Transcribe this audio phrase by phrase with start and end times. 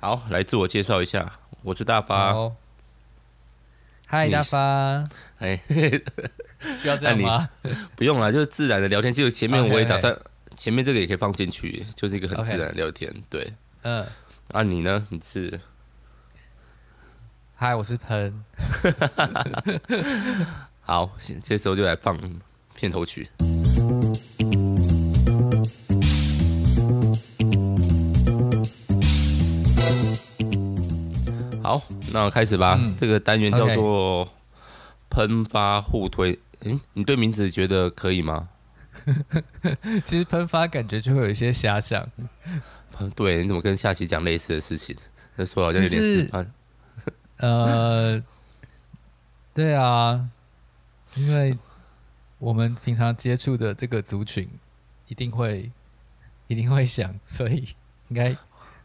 [0.00, 1.30] 好，来自我介绍一下，
[1.60, 2.34] 我是大发。
[4.06, 5.06] 嗨，大发。
[5.40, 5.60] 哎，
[6.74, 7.46] 需要这样吗？
[7.96, 9.12] 不用了，就是自然的聊天。
[9.12, 10.18] 就前面我也打算，
[10.54, 13.14] 前面这个也可以放进去，就是一个很自然的聊天。
[13.28, 13.52] 对，
[13.82, 14.06] 嗯。
[14.52, 15.06] 啊，你呢？
[15.10, 15.60] 你是？
[17.54, 18.42] 嗨，我是喷。
[20.80, 21.10] 好，
[21.42, 22.18] 这时候就来放
[22.74, 23.28] 片头曲。
[31.62, 32.76] 好，那我开始吧。
[32.80, 34.28] 嗯、这个单元叫做
[35.10, 36.38] “喷发互推”。
[36.62, 38.48] 嗯、欸，你对名字觉得可以吗？
[40.04, 42.06] 其实喷发感觉就会有一些遐想。
[43.14, 44.96] 对，你怎么跟下期讲类似的事情？
[45.36, 46.46] 那说好像有点失败。
[47.38, 48.22] 呃，
[49.54, 50.28] 对啊，
[51.14, 51.56] 因为
[52.38, 54.48] 我们平常接触的这个族群，
[55.08, 55.70] 一定会
[56.48, 57.68] 一定会想，所以
[58.08, 58.36] 应该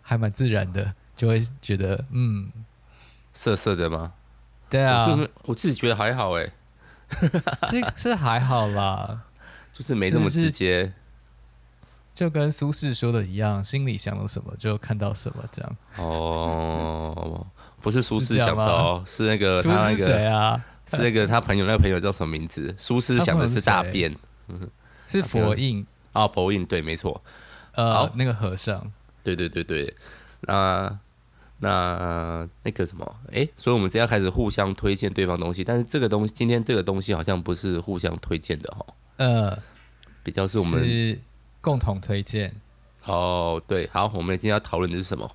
[0.01, 2.51] 还蛮自然的，就会觉得嗯。
[3.33, 4.13] 色色的吗？
[4.69, 6.49] 对啊，我，我自己觉得还好哎，
[7.69, 9.19] 是是还好啦，
[9.73, 10.93] 就是没这么直接，是是
[12.13, 15.75] 就跟苏轼说的一样，心里想到什么就看到什么这样。
[15.97, 17.45] 哦，
[17.83, 20.63] 不是苏轼想的哦，是，是那个他那个谁啊？
[20.87, 22.73] 是那个他朋友，那个朋友叫什么名字？
[22.77, 24.15] 苏轼想的是大便，
[25.05, 27.21] 是佛印啊，佛印对，没错。
[27.73, 28.89] 呃，那个和尚，
[29.23, 29.93] 对对对对，
[30.39, 30.97] 那。
[31.59, 38.85] 那那个什么，哎，所以我们这样开始互相推荐对方东西，但是这个东西今天这个东西好像不是互相推荐的哈，
[39.17, 39.57] 呃，
[40.23, 41.19] 比较是我们是
[41.61, 42.53] 共同推荐。
[43.05, 45.31] 哦，对，好，我们今天要讨论的是什么？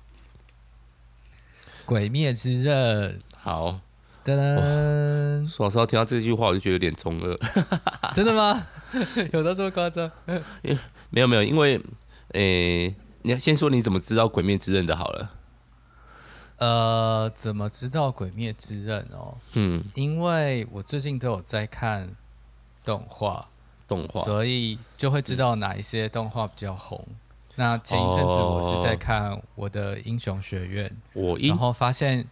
[1.85, 3.19] 鬼灭之刃。
[3.35, 3.79] 好，
[4.23, 5.47] 噔噔。
[5.47, 7.37] 说实话，听到这句话我就觉得有点中二。
[8.13, 8.67] 真的吗？
[9.33, 10.11] 有的这么夸张？
[11.09, 11.81] 没有没有，因为，
[12.33, 15.31] 诶，你要先说你怎么知道鬼灭之刃的好了。
[16.61, 19.35] 呃，怎么知道《鬼灭之刃》哦？
[19.53, 22.07] 嗯，因为我最近都有在看
[22.85, 23.49] 动画，
[23.87, 27.03] 动画，所以就会知道哪一些动画比较红。
[27.09, 27.15] 嗯、
[27.55, 32.27] 那前一阵子我是在看我的英雄学院，我然后发现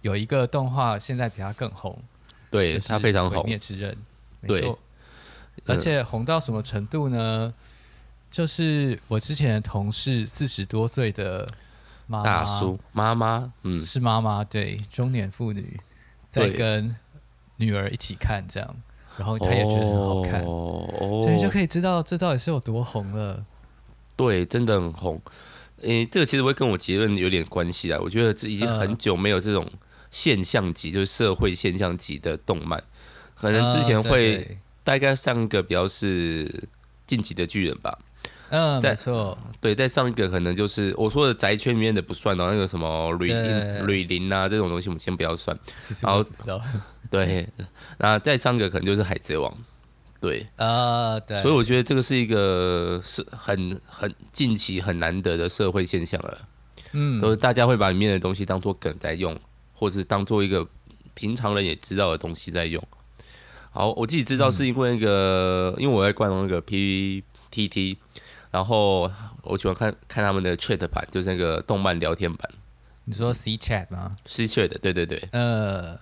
[0.00, 1.98] 有一个动画现在比它更红，
[2.50, 3.92] 对，它非常红，《鬼灭之刃》
[4.40, 4.78] 没错，
[5.66, 7.52] 对而且红到什么程度呢？
[8.30, 11.46] 就是我之前的同事四十多岁的。
[12.10, 15.78] 妈妈大叔妈妈，嗯，是妈妈对中年妇女
[16.28, 16.96] 在跟
[17.54, 18.76] 女儿一起看这样，
[19.16, 23.44] 然后她也觉得很好看，哦、所以就可以知道这到底是有多红了。
[24.16, 25.22] 对，真的很红。
[25.82, 27.98] 诶、欸，这个其实会跟我结论有点关系啊。
[28.02, 29.70] 我觉得这已经很久没有这种
[30.10, 32.82] 现象级，呃、就是社会现象级的动漫，
[33.36, 36.48] 可能之前会大概上一个比较是
[37.06, 37.96] 《进击的巨人》吧。
[38.50, 45.56] 嗯，没错，对，在上一个可能就是我说的宅圈里面的不算哦，那个什么吕林、瑞林啊这种东西，我们先不要算。
[46.02, 46.60] 然后知道，
[47.08, 47.48] 对，
[47.98, 49.56] 那再上一个可能就是海贼王，
[50.20, 56.38] 对啊，对，所以我觉得这个是一个是很很近期很难得的社会现象了。
[56.90, 59.38] 嗯，都是大家会把里面的东西当做梗在用，
[59.72, 60.66] 或是当做一个
[61.14, 62.82] 平常人也知道的东西在用。
[63.70, 67.96] 好，我自己知道是因为那个，嗯、因为我在观众那个 PTT。
[68.50, 69.10] 然后
[69.42, 72.50] 我喜欢看看他们的 chat 版，就是那个动漫聊天版。
[73.04, 75.22] 你说 C chat 吗？C chat 的，对对对。
[75.32, 75.98] 呃，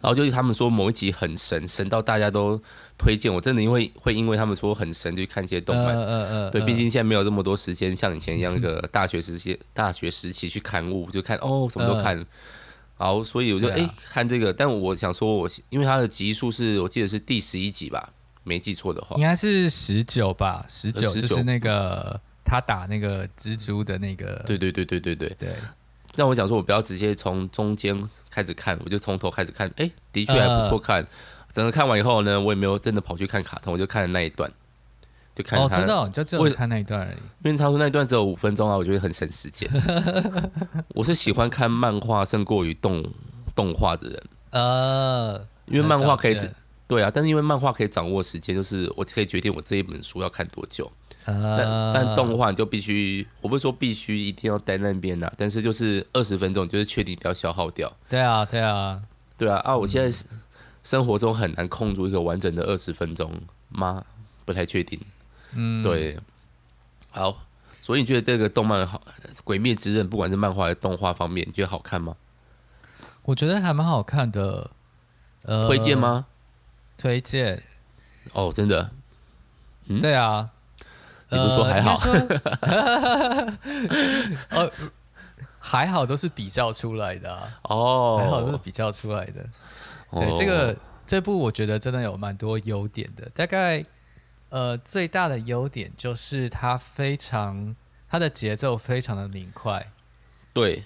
[0.00, 2.60] 然后就是他们说某一集很神，神到大家都
[2.96, 3.32] 推荐。
[3.32, 5.96] 我真的因为会因为他们说很神，就看一些动漫。
[5.96, 6.50] 呃呃呃。
[6.50, 12.24] 对，毕竟现在没有这么多时间，像以前一样，一个 大学时期大学时期去刊物就看哦，什么都看。
[12.96, 18.12] 好，所以我就哎看这个，但我想说，我因为它的集数是我记得是第十一集吧。
[18.42, 24.42] 没记错的话，应该是十九吧，十九就是那个他打那个蜘蛛的那个。
[24.46, 25.48] 对对对对对对对。
[26.16, 27.96] 但我想说，我不要直接从中间
[28.28, 29.70] 开始看，我就从头开始看。
[29.76, 31.06] 哎，的确还不错看。
[31.52, 34.50] 整个看完以后呢，我也没有真的跑去看卡通，我就看了那一段，
[35.34, 35.60] 就看。
[35.60, 37.18] 哦，真的，就只有看那一段而已。
[37.44, 39.70] 因为他说那一段只有五分钟啊，我觉得很省时间。
[40.94, 43.04] 我是喜欢看漫画胜过于动
[43.54, 44.22] 动画的人。
[44.50, 46.36] 呃，因为漫画可以。
[46.90, 50.90] 对啊，但是因为漫画可以掌握时间，就是我可以决定我这一本书要看多久。
[51.24, 57.92] 呃、但但动画你就必须，我不是说必须一定要待那边呐，但是就是二十分钟，就是确定不要消耗掉。
[58.08, 59.00] 对啊，对啊，
[59.38, 59.76] 对啊啊！
[59.76, 60.26] 我现在
[60.82, 63.30] 生活中很难空出一个完整的二十分钟
[63.68, 64.04] 吗？
[64.44, 64.98] 不太确定。
[65.54, 66.18] 嗯，对。
[67.10, 67.42] 好，
[67.80, 69.00] 所以你觉得这个动漫好，
[69.44, 72.16] 《鬼灭之刃》不管是漫画还是动画方面，你觉得好看吗？
[73.22, 74.70] 我觉得还蛮好看的。
[75.42, 76.26] 呃、推荐吗？
[77.00, 77.62] 推荐
[78.34, 78.90] 哦，真的，
[79.86, 80.50] 嗯、对啊，
[81.30, 81.94] 你不说还好，
[84.50, 84.70] 呃，
[85.58, 87.58] 还好都是比较出来的啊。
[87.62, 89.42] 哦，还好都是比较出来的。
[90.12, 90.76] 对，哦、这个
[91.06, 93.26] 这部我觉得真的有蛮多优点的。
[93.30, 93.82] 大概
[94.50, 97.74] 呃最大的优点就是它非常
[98.10, 99.90] 它的节奏非常的明快。
[100.52, 100.84] 对。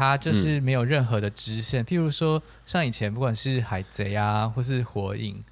[0.00, 5.44] 它就是没有任何的支线，嗯、譬如说像以前不管是海贼啊，或是火影，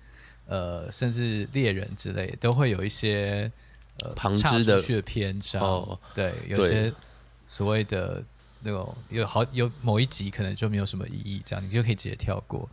[0.46, 3.52] 呃，甚至猎人之类，都会有一些
[4.00, 6.90] 呃旁支的篇章，哦、对，有些
[7.46, 8.24] 所谓的
[8.62, 12.66] 那种有好有某一集可能就没有什么意义，这样你就可以直接跳过。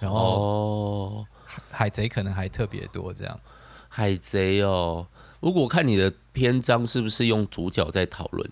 [0.00, 1.26] 然后、哦、
[1.70, 3.38] 海贼可能还特别多这样。
[3.88, 5.06] 海贼哦，
[5.38, 8.50] 如果看你的篇章是不是用主角在讨论，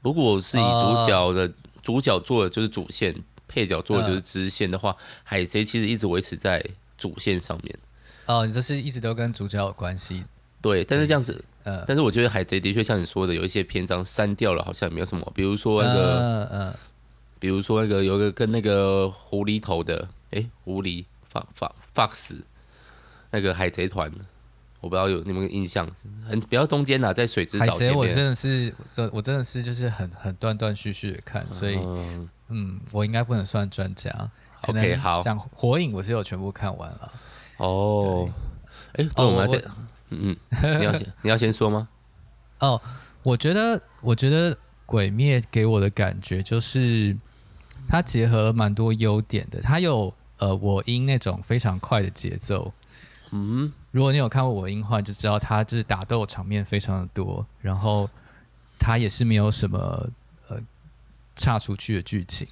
[0.00, 1.52] 如果是以主角的、呃。
[1.88, 3.14] 主角做的就是主线，
[3.48, 6.62] 配角做的就是支线的话，嗯、海贼其实一直维持在
[6.98, 7.78] 主线上面。
[8.26, 10.22] 哦，你这是一直都跟主角有关系。
[10.60, 15.32] 对，但是这样子，呃，但是我觉得海贼的确像你说的，有一些篇章删掉了，好像也没有什么。
[15.34, 16.74] 比如说那个，嗯，嗯
[17.38, 22.36] 比如说那个有一个跟那个狐狸头的，哎、欸，狐狸 Fox Fox
[23.30, 24.12] 那个海贼团。
[24.80, 25.88] 我不知道有你们印象，
[26.28, 27.88] 很比较中间呐，在水之岛前面。
[27.88, 28.72] 海贼我真的是，
[29.12, 34.10] 我真的是就是很很断断续续的看，所以嗯，嗯，我应该不能算专家。
[34.62, 37.12] OK，好，讲火影我是有全部看完了。
[37.58, 38.28] 哦，
[38.94, 39.62] 哎，对，我们来，
[40.10, 41.88] 嗯嗯， 你要先你要先说吗？
[42.60, 42.80] 哦，
[43.22, 47.16] 我觉得我觉得鬼灭给我的感觉就是
[47.88, 52.72] 它结合了蛮多优点的，它有呃我音那种非常快的节奏。
[53.32, 58.08] 嗯，如果你有看过我音话，就知道他就是打斗场面非常的多，然后
[58.78, 60.08] 他也是没有什么
[60.48, 60.58] 呃
[61.36, 62.46] 差出去的剧情。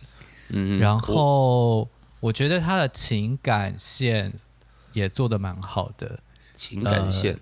[0.49, 1.88] 嗯，然后
[2.20, 4.32] 我觉得他的情感线
[4.93, 6.19] 也做的蛮好的。
[6.55, 7.40] 情感线，呃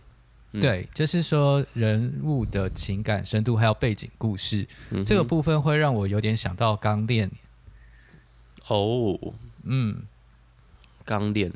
[0.54, 7.30] 嗯、对，就是说人物的情感深度还有背景故事，嗯、这个部分会让我有点想到钢炼。
[8.66, 9.16] 哦，
[9.62, 10.02] 嗯，
[11.04, 11.52] 钢炼。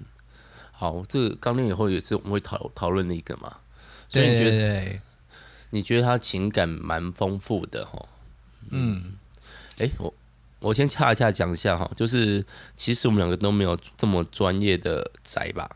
[0.81, 3.57] 好，这个刚练以后也是我们会讨讨论的一个嘛，
[4.09, 5.01] 所以你觉得，
[5.71, 8.07] 你觉得他情感蛮丰富的哈？
[8.71, 9.15] 嗯，
[9.79, 10.15] 哎、欸，我
[10.61, 12.47] 我先恰恰讲一下哈，就是
[12.77, 15.69] 其实我们两个都没有这么专业的宅吧，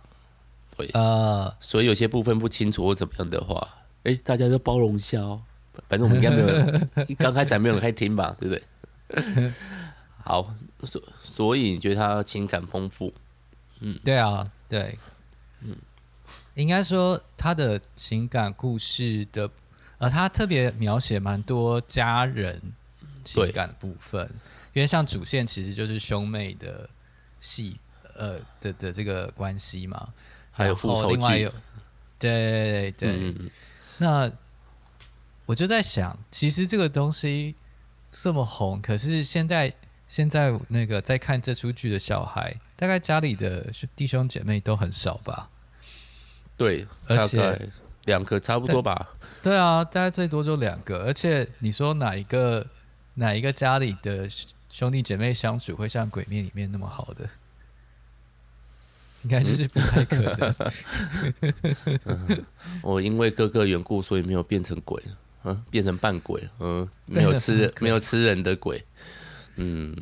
[0.76, 0.86] 对。
[0.90, 3.56] 啊，呃、所以有些部分不清楚或怎么样的话，
[4.04, 5.42] 哎、欸，大家都包容一下哦，
[5.88, 6.88] 反正我们应该没有 人，
[7.18, 9.52] 刚开始还没有人开听吧，对不对？
[10.22, 13.12] 好，所所以你觉得他情感丰富？
[13.82, 14.50] 嗯，对啊。
[14.68, 14.98] 对，
[15.60, 15.76] 嗯，
[16.54, 19.50] 应该说他的情感故事的，
[19.98, 22.58] 呃，他特别描写蛮多家人
[23.22, 24.26] 情感的部分，
[24.72, 26.88] 因为像主线其实就是兄妹的
[27.38, 27.76] 戏，
[28.16, 30.08] 呃的的这个关系嘛，
[30.50, 31.50] 还有复仇剧，
[32.18, 33.50] 对对，嗯、
[33.98, 34.32] 那
[35.44, 37.54] 我就在想，其实这个东西
[38.10, 39.70] 这么红，可是现在
[40.08, 42.56] 现在那个在看这出剧的小孩。
[42.76, 45.48] 大概家里的弟兄姐妹都很少吧？
[46.56, 47.70] 对，而且
[48.04, 49.08] 两个差不多吧
[49.42, 49.52] 对。
[49.52, 51.04] 对啊，大概最多就两个。
[51.04, 52.66] 而且你说哪一个
[53.14, 54.28] 哪一个家里的
[54.70, 57.28] 兄弟姐妹相处会像《鬼面》里面那么好的？
[59.22, 60.54] 应该就是不太可能。
[62.06, 62.44] 嗯、
[62.82, 65.00] 我因为哥哥缘故，所以没有变成鬼，
[65.44, 68.84] 嗯，变成半鬼，嗯，没有吃没有吃人的鬼，
[69.56, 69.96] 嗯，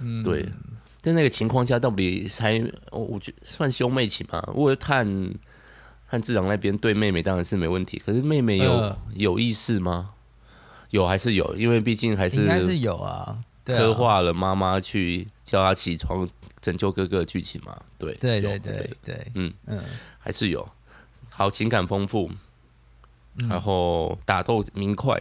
[0.00, 0.48] 嗯对。
[1.00, 4.42] 在那个情况下，到底才我觉得算兄妹情嘛？
[4.54, 5.06] 我看
[6.10, 10.10] 看志朗那边对妹妹当然是没问题，可是妹妹有、呃、有意识吗？
[10.90, 11.54] 有还是有？
[11.56, 16.28] 因为毕竟还是应该是有啊，刻画了妈妈去叫他起床
[16.60, 17.80] 拯救哥哥的剧情嘛？
[17.96, 19.82] 对对对对对，嗯嗯，
[20.18, 20.68] 还是有
[21.28, 22.30] 好情感丰富，
[23.48, 25.18] 然后打斗明快，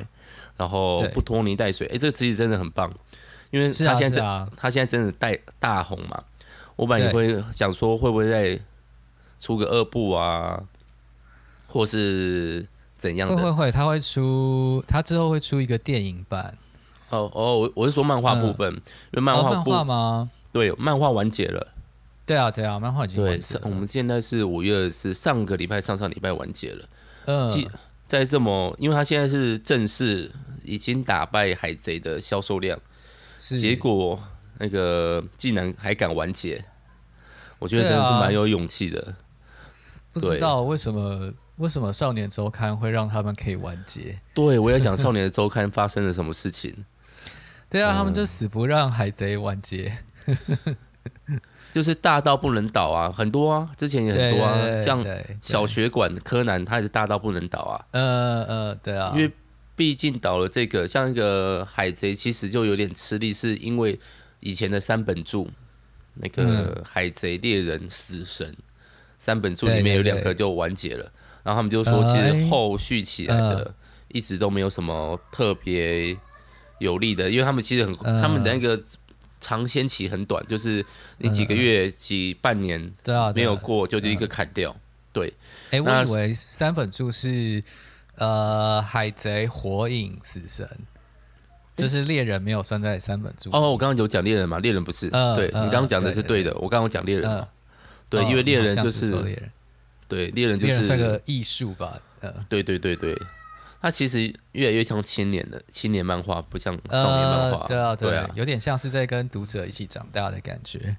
[0.57, 1.87] 然后不拖泥带水。
[1.87, 2.91] 哎对，这个其实真的很棒。
[3.51, 6.23] 因为他现在，啊啊、他现在真的带大红嘛，
[6.75, 8.59] 我本来也会想说会不会再
[9.39, 10.63] 出个二部啊，
[11.67, 13.35] 或是怎样的？
[13.35, 16.57] 会会会，他会出，他之后会出一个电影版。
[17.09, 20.31] 哦哦，我我是说漫画部分，嗯、因为漫画、哦、漫画吗？
[20.51, 21.73] 对，漫画完结了。
[22.25, 23.61] 对啊对啊，漫画已经完结了。
[23.63, 26.85] 我们现在是五月是，上个礼拜上上礼拜完结了。
[27.25, 27.49] 嗯，
[28.05, 30.31] 在这么，因为他现在是正式
[30.63, 32.79] 已经打败海贼的销售量。
[33.39, 34.21] 是结果
[34.59, 36.63] 那个竟然还敢完结，
[37.57, 39.01] 我觉得真的是蛮有勇气的。
[39.01, 39.15] 啊、
[40.11, 44.19] 不知道为什么为什么少年周刊会让他们可以完结？
[44.33, 46.85] 对，我也想少年周刊发生了什么事情？
[47.69, 49.91] 对啊，嗯、他们就死不让海贼完结，
[51.71, 55.05] 就是大到不能倒啊，很多啊，之前也很多啊，像
[55.41, 57.85] 小学馆柯南，他也是大到不能倒啊。
[57.91, 59.31] 呃呃，对啊，因为。
[59.79, 63.97] 毕竟倒了这个，像一个海贼，其实就有点吃力，是因为
[64.41, 65.49] 以前的三本柱，
[66.15, 68.53] 那个海贼、猎人、死神
[69.17, 71.09] 三本柱里面有两个就完结了，
[71.43, 73.73] 然后他们就说，其实后续起来的
[74.09, 76.13] 一直都没有什么特别
[76.79, 78.77] 有利的，因为他们其实很，他们的那个
[79.39, 80.85] 尝鲜期很短，就是
[81.19, 82.93] 你几个月、几半年
[83.33, 84.75] 没有过，就就一个砍掉。
[85.13, 85.33] 对，
[85.69, 87.63] 哎，我以为三本柱是。
[88.19, 90.69] 呃，海贼、火影、死神，
[91.75, 93.49] 就是猎人没有算在三本柱。
[93.53, 94.59] 哦，我刚刚有讲猎人嘛？
[94.59, 95.09] 猎人不是？
[95.13, 96.51] 呃、对、呃、你刚刚讲的是对的。
[96.51, 97.47] 对对对，我刚刚讲猎人嘛？
[98.09, 99.51] 对，因为猎人就是猎人，
[100.07, 101.97] 对，猎人就是算个艺术吧。
[102.19, 103.17] 呃，对对对对，
[103.81, 107.65] 他其实越来越像青年的青年漫画，不像少年漫画。
[107.65, 110.97] 对啊，对啊，有点像是在跟读者一起长大的感觉。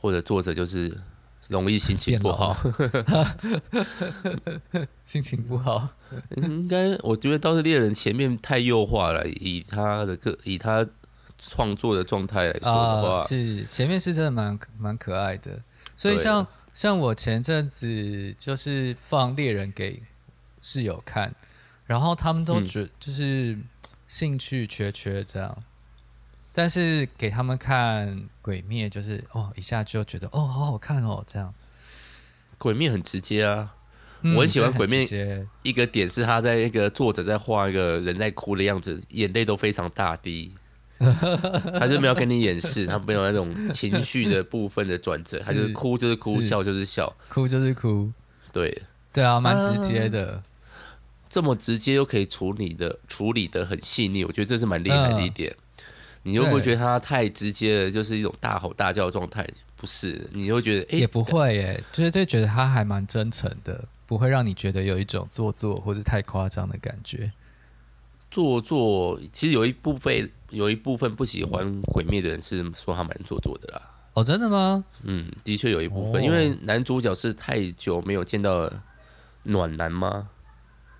[0.00, 0.96] 或者作者就是。
[1.48, 2.56] 容易心情不好，
[5.04, 5.88] 心情不好，
[6.36, 10.86] 应该我觉得倒是猎人前面太幼化了，以他的个以他
[11.38, 15.60] 创作的状态来说的话，呃、是前面是真的蛮蛮可爱的，
[15.94, 20.02] 所以像像我前阵子就是放猎人给
[20.60, 21.34] 室友看，
[21.86, 23.58] 然后他们都觉就是
[24.06, 25.62] 兴趣缺缺这样。
[26.58, 31.50] 但是给他们看《鬼灭》，就是哦，一下就觉得哦，好好看哦，这样。
[32.56, 33.74] 《鬼灭》很直接啊，
[34.22, 35.06] 嗯、我很喜欢《鬼面》。
[35.62, 40.52] 一个点是他在那个作者在画一个人在哭的样子，眼泪都非常大滴，
[41.78, 48.10] 他就没有跟你掩饰，他没有那种情绪的部分的转折，他就是哭就是哭，笑就是笑，哭就是哭。
[48.52, 48.82] 对
[49.12, 50.42] 对啊，蛮直接的、啊，
[51.28, 55.50] 这么直接又可以处理的处理的很细腻，我觉得这是蛮厉害的一点。
[55.50, 55.56] 呃
[56.26, 59.46] 你又不会觉得他太直接了，就是一种大吼大叫的状态？
[59.76, 67.32] 不是，你又觉得、欸、也不会耶，就是对，觉得他还蛮真诚的，不会让你觉得有一种做作或者太夸张的感觉。
[68.30, 73.82] 做作，其实有一部分有一部分不喜欢鬼灭的人是说他蛮做作的啦。
[74.14, 74.84] 哦，真的吗？
[75.02, 78.70] 嗯，的确有一部分，哦、因为男主角是太久没有见到
[79.44, 80.28] 暖男吗？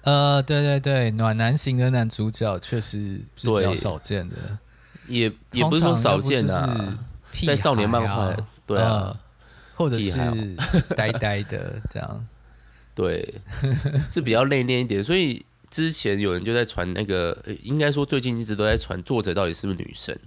[0.02, 4.36] 呃，对对对，暖男型的男主角确实是比较少见的。
[5.08, 6.98] 也也不是说少见啊，
[7.44, 8.34] 在少年漫画，
[8.66, 9.18] 对啊，
[9.74, 10.18] 或者是
[10.96, 12.26] 呆呆的这样，
[12.96, 13.34] 对，
[14.10, 15.04] 是比较内敛一点。
[15.04, 20.18] 所以之前有人就在传那个，应该说最近一直都在传作者到底是不是女生？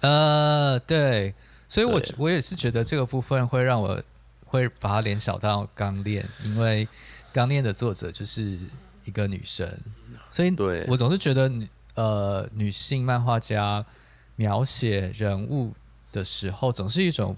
[0.00, 1.32] 呃，对，
[1.68, 4.02] 所以我我也是觉得这个部分会让我
[4.46, 6.84] 会把它联想到《钢炼》，因为
[7.32, 8.58] 《钢炼》的作者就是
[9.04, 9.70] 一个女生，
[10.28, 13.84] 所以对我总是觉得女呃女性漫画家。
[14.36, 15.72] 描写人物
[16.10, 17.36] 的时候，总是一种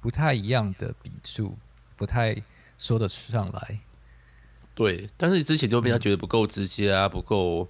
[0.00, 1.58] 不太一样的笔触，
[1.96, 2.36] 不太
[2.78, 3.80] 说得上来。
[4.78, 7.68] 对，但是之前就被他觉得不够直接啊，不够。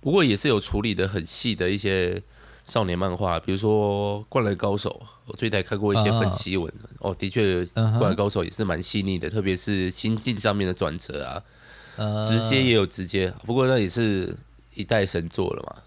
[0.00, 2.22] 不过也是有处理的很细的一些
[2.64, 6.72] 少年漫画，比如说《灌篮高手》，我最近看过一些分析文。
[7.00, 13.30] 哦，的确，《灌篮高手》也是蛮细腻的，特别是心境上面的转折啊，直接也有直接。
[13.44, 14.34] 不过那也是
[14.72, 15.82] 一代神作了嘛。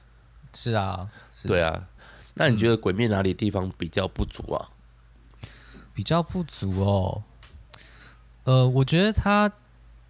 [0.53, 1.87] 是啊，是对啊。
[2.35, 4.69] 那你觉得《鬼灭》哪里地方比较不足啊？
[5.95, 7.23] 比较不足哦。
[8.43, 9.51] 呃，我觉得它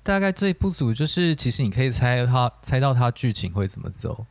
[0.10, 4.26] 大概最不足就是，其实你可以猜它猜到它剧情会怎么走，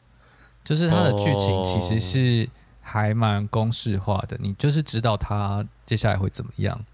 [0.65, 6.85] 就是它的剧情其实是还蛮公式化的，你就是知道它接下来会怎么样。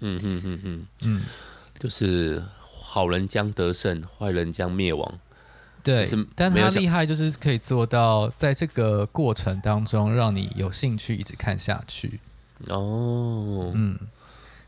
[0.00, 1.22] 嗯嗯嗯嗯嗯，
[1.78, 5.18] 就是好人将得胜，坏人将灭亡。
[5.82, 12.20] 对，但他厉害就是可以做到在这个过程当中让你有兴趣一直看下去。
[12.68, 13.98] 哦，嗯，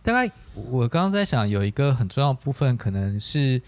[0.09, 3.61] 大概我刚刚在想，有一个很重要的部分，可能是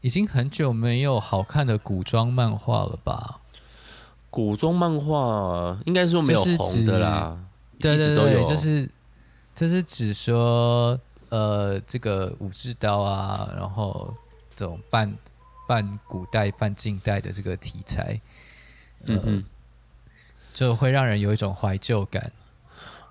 [0.00, 3.40] 已经很久没有好看的古装漫画了吧？
[4.30, 7.36] 古装漫画应该说没有红的啦，
[7.80, 8.88] 对对对，就是
[9.56, 10.96] 就是只说
[11.30, 14.14] 呃，这个武士刀啊，然后
[14.54, 15.12] 这种半。
[15.66, 18.18] 半古代半近代的这个题材，
[19.04, 19.44] 嗯哼，
[20.54, 22.32] 就会让人有一种怀旧感。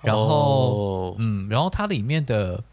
[0.01, 2.63] 然后，哦、嗯，然后它里面的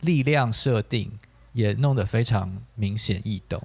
[0.00, 1.10] 力量设定
[1.52, 3.62] 也弄得非常明显易懂。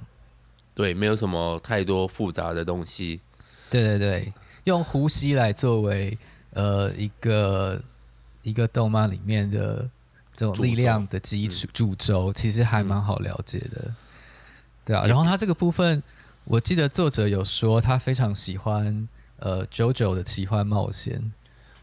[0.73, 3.19] 对，没有什么太多复杂的东西。
[3.69, 6.17] 对对对，用呼吸来作为
[6.51, 7.81] 呃一个
[8.41, 9.89] 一个动漫里面的
[10.35, 13.81] 这种力量的基础主轴，其实还蛮好了解的。
[13.85, 13.95] 嗯
[14.85, 16.03] 对啊，然后他这个部分，
[16.43, 21.31] 我记得作者有说他非常喜欢呃 JoJo 的奇幻冒险。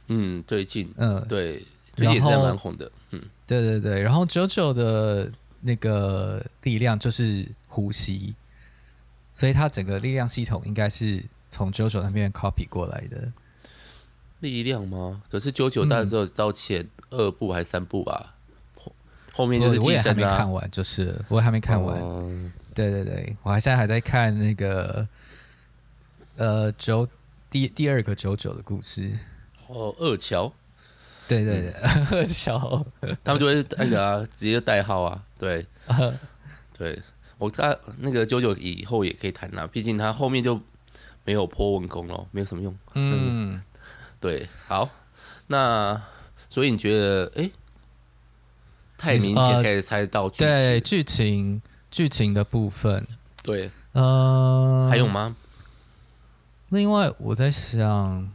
[0.08, 1.64] 嗯，最近，嗯，对，
[1.96, 2.92] 最近也是蛮红的。
[3.12, 8.32] 嗯，对对对，然后 JoJo 的那个力量就是呼吸，
[9.34, 13.32] 所以他整个力量系统应该是从 JoJo 那边 copy 过来的。
[14.38, 15.20] 力量吗？
[15.28, 18.36] 可是 JoJo 大概只有到前二部还是三部吧，
[18.76, 18.92] 后
[19.32, 19.82] 后面就是啊。
[19.82, 22.00] 我也还没看完，就是我还没看完。
[22.00, 25.04] 嗯、对对对，我还现在还在看那个
[26.36, 27.04] 呃九
[27.50, 29.10] 第第二个 JoJo 的故事。
[29.66, 30.52] 哦，二乔。
[31.30, 32.84] 对对对，嗯、二乔。
[33.24, 35.64] 他们就会那个啊，直接代号啊，对。
[36.76, 36.98] 对，
[37.38, 40.60] 我看那个 JoJo 以后也可以谈啊，毕竟他后面就
[41.24, 42.76] 没有破文功了，没有什么用。
[42.94, 43.54] 嗯。
[43.54, 43.62] 嗯
[44.20, 44.88] 对，好，
[45.46, 46.00] 那
[46.48, 47.50] 所以你觉得，哎，
[48.98, 53.06] 太明显可以猜到剧情，呃、对剧情剧情的部分，
[53.42, 55.34] 对，呃，还有吗？
[56.68, 58.30] 另外我在想，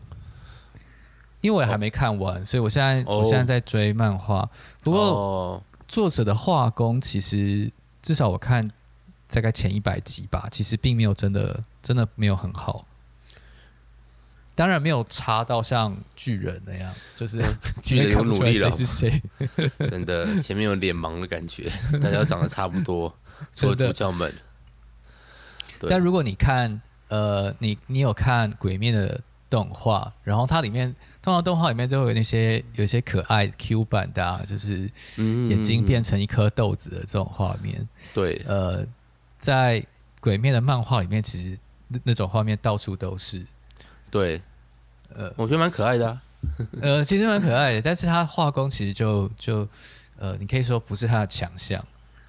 [1.46, 4.50] 因为我还没看完，哦、所以我现在、哦、我现在在追漫画。
[4.84, 7.72] 不过、哦、作者的画工其实
[8.02, 8.68] 至少我看
[9.32, 12.88] 大概前一百集吧，其实并没有真的真的没有很好。
[14.56, 17.40] 当然没有差到像巨人那样，就是
[17.84, 19.22] 巨人有努力了，是谁？
[19.92, 21.70] 真的，前面有脸盲的感觉，
[22.02, 23.16] 大家长得差不多，
[23.54, 24.34] 除了主角们。
[25.88, 37.90] 但如果你看，呃，你你有看《鬼面》的动画，然后它里面通常动画里面都会有那些有一些可爱 Q 版的、啊，就是眼睛变成一颗豆子的这种画面。
[38.14, 38.86] 对，呃，
[39.40, 39.82] 在
[40.20, 43.44] 《鬼灭》的漫画里面，其实那那种画面到处都是。
[44.12, 44.40] 对，
[45.16, 46.22] 呃，我觉得蛮可爱的啊，
[46.80, 49.68] 呃，其实蛮可爱的，但是他画工其实就就
[50.20, 51.84] 呃，你可以说不是他的强项。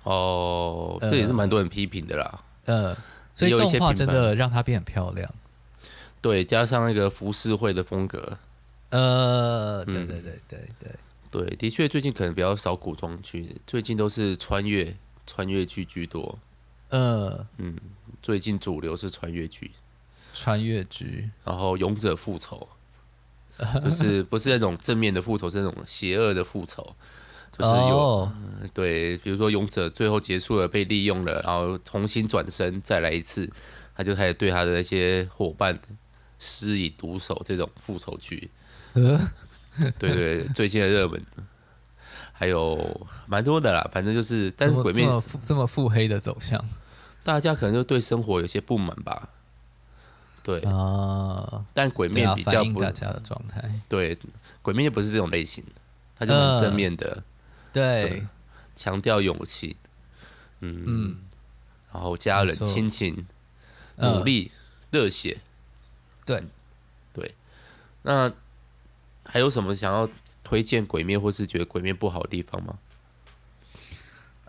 [0.04, 2.96] 哦，这也是蛮多人批评的啦，呃，
[3.34, 5.30] 所以动画真的让它变很漂亮，
[6.22, 8.38] 对，加上那个浮世绘的风格，
[8.90, 10.90] 呃，对对对对对。
[11.30, 16.38] 对，对，的确最近可能比较少古装剧，最近都是穿越穿越剧居多，
[16.90, 17.76] 呃，嗯，
[18.22, 19.72] 最近主流是穿越剧。
[20.32, 22.68] 穿越剧，然后勇者复仇，
[23.82, 26.94] 就是不是那种正面的复仇，是那种邪恶的复仇，
[27.56, 28.28] 就是有、oh.
[28.74, 33.50] 对，比如说勇者最后结束了，被利用了，然后重新转身再来一次，
[33.96, 35.78] 他就开始对他的那些伙伴
[36.38, 38.50] 施以毒手，这种复仇剧，
[38.92, 39.18] 对
[39.98, 41.22] 对，最近的热门
[42.32, 45.08] 还有蛮多的啦，反正就是，但是鬼面
[45.42, 46.62] 这么腹黑的走向，
[47.24, 49.30] 大家可能就对生活有些不满吧。
[50.42, 50.60] 对。
[50.60, 53.80] 啊，但鬼面比较不大家的状态。
[53.88, 54.16] 对，
[54.62, 55.64] 鬼面就不是这种类型，
[56.18, 57.22] 它就很正面的，
[57.72, 58.22] 对，
[58.74, 59.76] 强调勇气，
[60.60, 61.16] 嗯嗯，
[61.92, 63.26] 然后家人亲情、
[63.96, 64.52] 努力、
[64.90, 65.38] 热血，
[66.26, 66.44] 对
[67.14, 67.34] 对。
[68.02, 68.30] 那
[69.24, 70.06] 还有什么想要
[70.44, 72.78] 推荐鬼灭，或是觉得鬼灭不好的地方吗？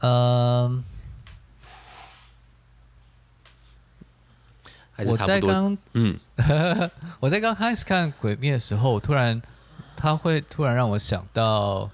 [0.02, 0.84] 嗯。
[5.06, 6.20] 我在刚嗯，
[7.20, 9.40] 我在刚开始看《鬼灭》的时候，我突然
[9.96, 11.82] 他会突然让我想到《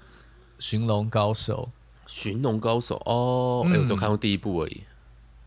[0.58, 1.68] 寻龙高手》。
[2.06, 4.84] 寻龙高手哦，哎、嗯，我只看过第一部而已。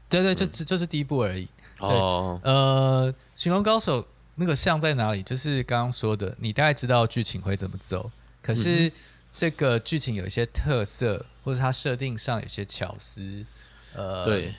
[0.07, 1.47] 对对，就就就是第一部而已。
[1.79, 4.03] 哦，呃，《寻龙高手》
[4.37, 5.21] 那个像在哪里？
[5.21, 8.09] 就是刚刚说的，你大概知道剧情会怎么走，
[8.41, 8.91] 可是
[9.33, 13.45] 这个剧情有一些特色，或者它设定上有些巧思。
[13.93, 14.55] 呃，对。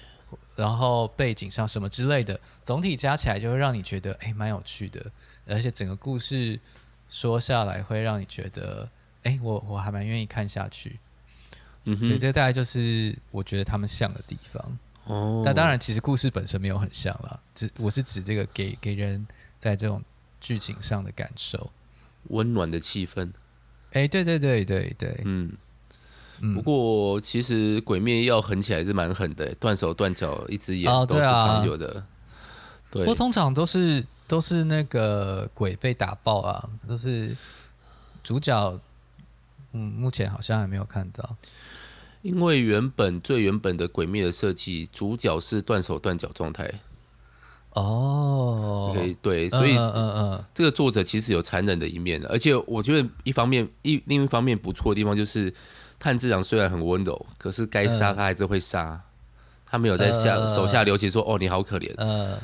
[0.57, 5.11] 然后背景上什么之类的，总体加起来就会让你觉得哎，蛮有趣的，
[5.47, 6.61] 而且整个故事
[7.09, 8.87] 说下来会让你觉得
[9.23, 10.99] 哎，我我还蛮愿意看下去。
[11.85, 14.79] 嗯哼，所以这大概就是我觉得他们像的地方。
[15.05, 19.27] 哦，那当然其实故事本身没有很像啦，只我是指这个给给人
[19.59, 20.03] 在这种
[20.41, 21.71] 剧情上的感受，
[22.29, 23.31] 温暖的气氛。
[23.93, 25.53] 哎，对对对对对，嗯。
[26.55, 32.07] 不过，其实鬼灭要狠起来是蛮狠的，断手断脚，一直演都是常有的。
[32.91, 37.37] 不过通常都是都是那个鬼被打爆啊，都是
[38.23, 38.79] 主角。
[39.73, 41.37] 嗯，目前好像还没有看到。
[42.23, 46.73] 因为原本最原本的鬼灭的设计，主角是断手断脚状态。
[47.81, 55.55] 哦，对对，所以嗯嗯，嗯这个作者其实有残忍的一面的，而且我觉得一方面一另一方面不错的地方就是。
[56.01, 59.01] 炭治郎虽然很温柔，可是该杀他还是会杀，呃、
[59.67, 61.93] 他没有在下、呃、手下留情说：“哦，你好可怜。
[61.97, 62.39] 嗯”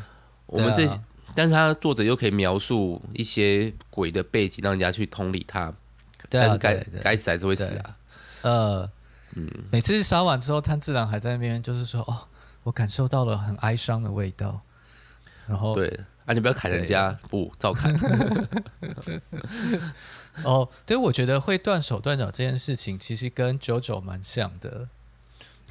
[0.47, 1.01] 我们这，啊、
[1.37, 5.73] 但是他作者又可以描述一些鬼的背景，让人家去同理他。
[6.29, 7.97] 但是该该死还是会死啊。
[8.43, 8.91] 呃，
[9.37, 12.27] 嗯，每次杀完之后，炭治郎还在那边，就是说：“哦，
[12.65, 14.61] 我感受到了很哀伤的味道。”
[15.47, 15.89] 然后，对
[16.27, 17.95] 啊，你不要砍人家，不照砍。
[20.45, 24.89] 哦，对，我觉得会断手断脚这件事情，其实跟 JoJo 蛮像的。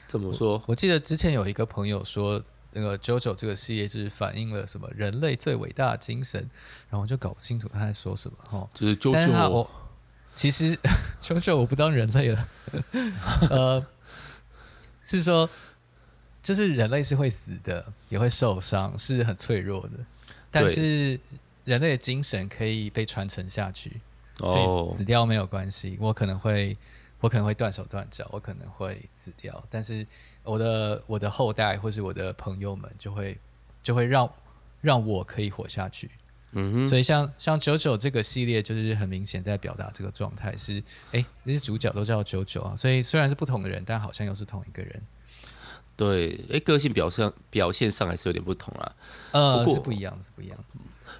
[0.07, 0.53] 怎么说？
[0.53, 6.39] 我，我记得之前有一个朋友说，那个 JoJo 这个系列就是反映了什么人类最伟大的精神，
[6.89, 8.69] 然后我就搞不清楚他在说什么哈。
[8.73, 9.69] 就是 JoJo，我
[10.35, 10.77] 其实
[11.21, 12.47] JoJo 我不当人类了，
[13.49, 13.85] 呃，
[15.01, 15.49] 是说
[16.43, 20.05] 就是人类是会死的，也会受伤，是很脆弱的，
[20.51, 21.19] 但是
[21.65, 23.99] 人类的精神可以被传承下去，
[24.37, 25.97] 所以死掉没有关系。
[25.99, 26.77] 我可能会。
[27.23, 30.05] 我可能会断手断脚，我可能会死掉，但是
[30.43, 33.37] 我的我的后代或是我的朋友们就会
[33.81, 34.29] 就会让
[34.81, 36.11] 让我可以活下去。
[36.51, 45.01] 嗯哼，所以像像九九这个系列，就是很明显在表达这个状态是，哎，那些主角都叫九九啊，所以虽然是不同的人，但好像又是同一个人。
[45.95, 48.91] 对，哎，个性表现表现上还是有点不同啊。
[49.31, 50.57] 呃，是不一样，是不一样。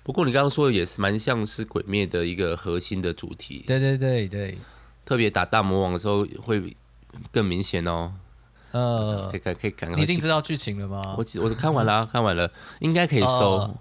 [0.04, 3.64] 不过你刚刚说的也是蛮像是鬼灭的一个核心的主题。
[3.68, 4.58] 对对对对。
[5.06, 6.76] 特别打大魔王的时候会
[7.32, 8.14] 更明显哦。
[8.72, 9.96] 呃，可以可以。
[9.96, 11.16] 你已经知道剧情了吗？
[11.18, 13.58] 我我看完了，啊， 看完了，应该可以收。
[13.58, 13.76] 哦、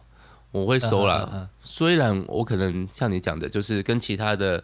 [0.50, 1.14] 我会收了。
[1.14, 4.62] 呃呃呃、虽然我可能像你讲的，就是跟其他的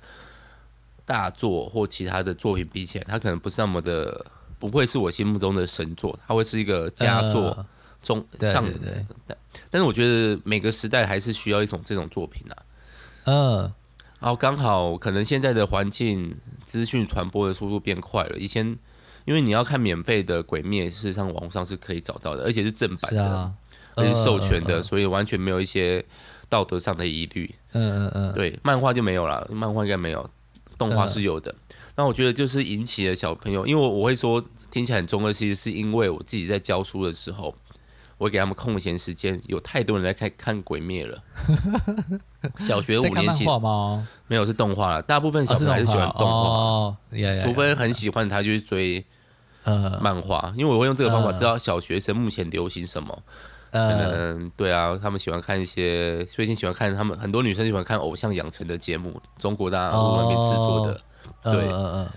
[1.07, 4.27] 大作或其他的作品比起来，它可能不是那么的，
[4.59, 7.67] 不会是我心目中的神作，它会是一个佳作
[8.03, 8.65] 中上。
[8.65, 9.37] 对对对。
[9.71, 12.57] 但是我觉得每个时代还是需要一种这种作品啊。
[13.25, 13.73] 嗯、呃。
[14.21, 18.37] 然后刚好可能现在的环境资讯传播的速度变快了。
[18.37, 18.77] 以前
[19.25, 23.53] 因为你要看免费的《鬼灭》，事实上网上是可以找到的，而且是正版的，啊、
[23.95, 26.05] 而且是授权的，呃、所以完全没有一些
[26.49, 27.55] 道德上的疑虑。
[27.73, 28.33] 嗯嗯嗯。
[28.33, 30.29] 对，漫画就没有了，漫画应该没有，
[30.77, 31.51] 动画是有的。
[31.51, 31.68] 呃、
[31.99, 37.55] 那我觉得就是引起了小朋友，因为我我会说听起来很中二，其实是因为我自己在教书的时候。
[38.19, 41.23] 我给他们空闲时间，有太多人在看看《鬼灭》了。
[42.67, 43.47] 小学五年级
[44.27, 46.97] 没有是动画了，大部分小朋友还是喜欢动画，哦、
[47.45, 49.05] 除非很喜欢他就去追
[49.63, 50.39] 呃漫画。
[50.39, 53.23] 呃、因为我会用这个方法知道小学生目前流行什么。
[53.71, 60.93] 嗯、呃，对啊，他们喜欢看一些，最近喜欢看他们很多女生喜欢看偶像养成的节目，中国大陆那边制作的。
[60.95, 61.01] 哦、
[61.43, 62.09] 对，嗯嗯、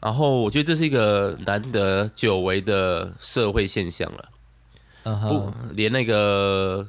[0.00, 4.28] 然后我觉得这是一个难得久违的社会现象了。
[5.04, 6.86] 不，连那个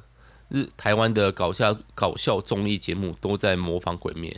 [0.50, 4.30] 日台湾的搞笑搞笑综艺节目都在模仿《鬼灭》，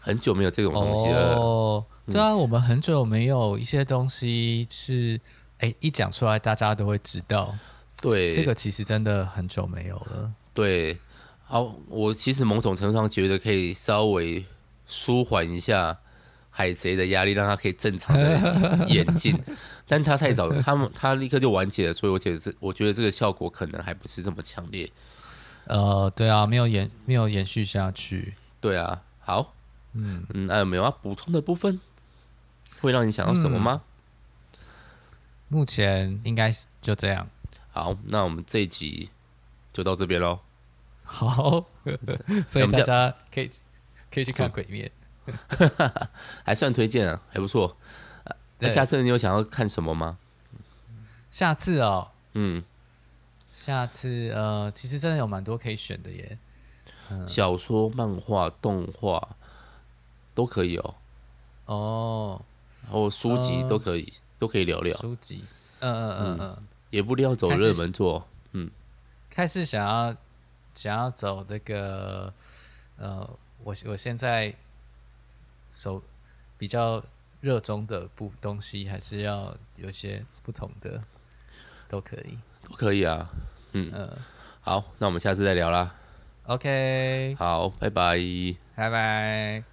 [0.00, 1.34] 很久没有这种东西了。
[1.34, 5.20] 哦，对啊，嗯、我们很久没有一些东西是，
[5.58, 7.54] 哎，一讲出来大家都会知道。
[8.00, 10.32] 对，这个其实真的很久没有了。
[10.54, 10.96] 对，
[11.44, 14.42] 好，我其实某种程度上觉得可以稍微
[14.86, 15.98] 舒缓一下
[16.50, 19.38] 海贼的压力，让他可以正常的演进。
[19.88, 24.90] 但他太早了，他们他立刻就完结了，所以我觉得这我觉得这个效果可能还不是这么强烈。
[25.64, 28.34] 呃，对啊，没有延没有延续下去。
[28.60, 29.54] 对啊，好，
[29.94, 31.80] 嗯嗯，那有没有要补充的部分？
[32.80, 33.82] 会让你想到什么吗？
[34.52, 34.58] 嗯、
[35.48, 37.28] 目前应该是就这样。
[37.72, 39.10] 好，那我们这一集
[39.72, 40.40] 就到这边喽。
[41.02, 41.66] 好，
[42.46, 43.50] 所以大家可以
[44.10, 44.86] 可以去看《鬼灭》，
[46.44, 47.76] 还算推荐啊，还不错。
[48.58, 50.18] 那下次你有想要看什么吗？
[51.30, 52.62] 下次哦，嗯，
[53.54, 56.38] 下次呃，其实真的有蛮多可以选的耶。
[57.10, 59.36] 嗯、小说、漫画、动画
[60.34, 60.94] 都可以哦。
[61.66, 62.42] 哦，
[62.82, 64.96] 然后书籍都可以，呃、都可以聊聊。
[64.98, 65.44] 书籍，
[65.78, 66.58] 嗯嗯嗯嗯，
[66.90, 68.26] 也不一定要走热门做。
[68.52, 68.70] 嗯，
[69.30, 70.14] 开始想要
[70.74, 72.32] 想要走那个，
[72.96, 73.28] 呃，
[73.62, 74.54] 我我现在
[75.70, 76.02] 手
[76.58, 77.02] 比较。
[77.42, 81.02] 热衷的不东西，还是要有些不同的，
[81.88, 83.30] 都可以，都可以啊。
[83.72, 83.90] 嗯
[84.60, 85.94] 好，那我们下次再聊啦。
[86.44, 88.18] OK，好，拜拜，
[88.76, 89.69] 拜拜。